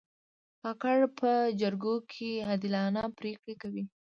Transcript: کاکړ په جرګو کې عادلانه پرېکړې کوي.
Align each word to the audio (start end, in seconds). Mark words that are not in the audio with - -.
کاکړ 0.61 0.97
په 1.19 1.31
جرګو 1.61 1.95
کې 2.11 2.29
عادلانه 2.49 3.03
پرېکړې 3.17 3.55
کوي. 3.61 3.83